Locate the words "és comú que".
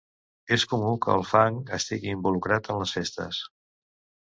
0.55-1.11